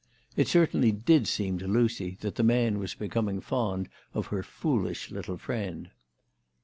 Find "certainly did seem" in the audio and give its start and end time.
0.47-1.59